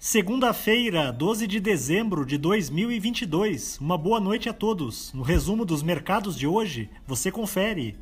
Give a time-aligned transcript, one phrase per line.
[0.00, 3.80] Segunda-feira, 12 de dezembro de 2022.
[3.80, 5.12] Uma boa noite a todos.
[5.12, 7.96] No resumo dos mercados de hoje, você confere.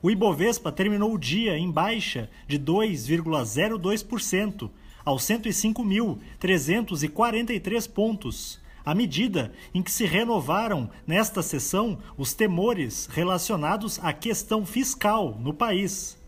[0.00, 4.70] O Ibovespa terminou o dia em baixa de 2,02%
[5.04, 14.14] aos 105.343 pontos, à medida em que se renovaram nesta sessão os temores relacionados à
[14.14, 16.21] questão fiscal no país.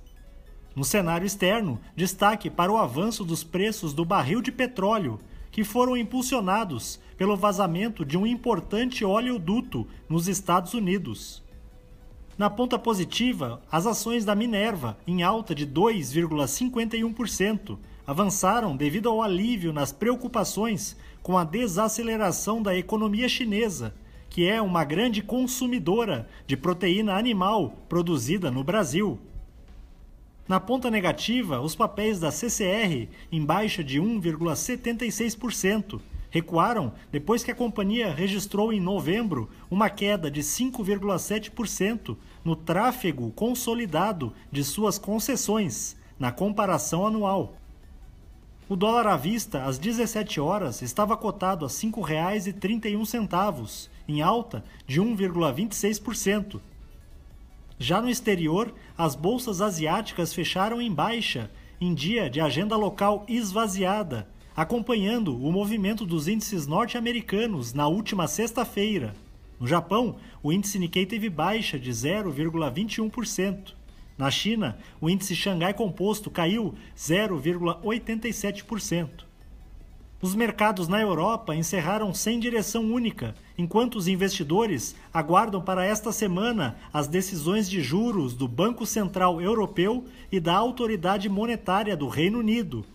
[0.74, 5.97] No cenário externo, destaque para o avanço dos preços do barril de petróleo, que foram
[5.97, 11.45] impulsionados pelo vazamento de um importante oleoduto nos Estados Unidos.
[12.37, 19.72] Na ponta positiva, as ações da Minerva, em alta de 2,51%, avançaram devido ao alívio
[19.72, 23.95] nas preocupações com a desaceleração da economia chinesa,
[24.28, 29.20] que é uma grande consumidora de proteína animal produzida no Brasil.
[30.47, 35.98] Na ponta negativa, os papéis da CCR, em baixa de 1,76%,
[36.31, 42.14] recuaram depois que a companhia registrou em novembro uma queda de 5,7%
[42.45, 47.56] no tráfego consolidado de suas concessões, na comparação anual.
[48.69, 55.01] O dólar à vista, às 17 horas, estava cotado a R$ 5,31, em alta de
[55.01, 56.61] 1,26%.
[57.78, 64.28] Já no exterior, as bolsas asiáticas fecharam em baixa, em dia de agenda local esvaziada,
[64.55, 69.12] acompanhando o movimento dos índices norte-americanos na última sexta-feira.
[69.58, 73.75] No Japão, o índice Nikkei teve baixa de 0,21%.
[74.17, 79.25] Na China, o índice Xangai Composto caiu 0,87%.
[80.25, 86.78] Os mercados na Europa encerraram sem direção única, enquanto os investidores aguardam para esta semana
[86.91, 92.86] as decisões de juros do Banco Central Europeu e da Autoridade Monetária do Reino Unido.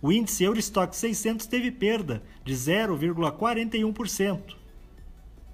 [0.00, 4.54] O índice Eurostock 600 teve perda de 0,41%.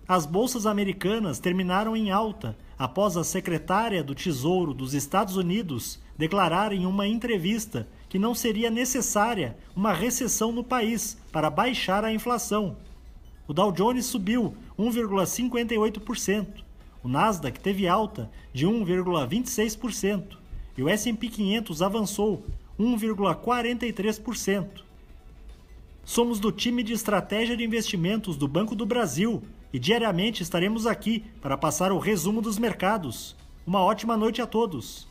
[0.07, 6.73] As bolsas americanas terminaram em alta após a secretária do Tesouro dos Estados Unidos declarar
[6.73, 12.77] em uma entrevista que não seria necessária uma recessão no país para baixar a inflação.
[13.49, 16.47] O Dow Jones subiu 1,58%,
[17.03, 20.37] o Nasdaq teve alta de 1,26%
[20.79, 22.47] e o S&P 500 avançou
[22.79, 24.69] 1,43%.
[26.05, 31.25] Somos do time de estratégia de investimentos do Banco do Brasil e diariamente estaremos aqui
[31.41, 33.35] para passar o resumo dos mercados.
[33.67, 35.11] Uma ótima noite a todos.